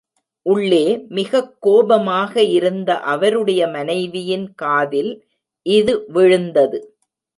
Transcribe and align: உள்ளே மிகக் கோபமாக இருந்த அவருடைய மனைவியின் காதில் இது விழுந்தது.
உள்ளே 0.45 1.05
மிகக் 1.09 1.57
கோபமாக 1.59 2.43
இருந்த 2.43 2.99
அவருடைய 2.99 3.67
மனைவியின் 3.67 4.53
காதில் 4.53 5.25
இது 5.65 6.03
விழுந்தது. 6.07 6.79